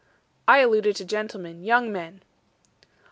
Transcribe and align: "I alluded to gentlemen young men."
"I 0.47 0.61
alluded 0.61 0.95
to 0.95 1.05
gentlemen 1.05 1.63
young 1.63 1.91
men." 1.93 2.23